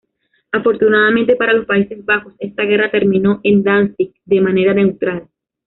[0.51, 5.27] Afortunadamente para los Países Bajos, esta guerra terminó en Danzig de manera neutral.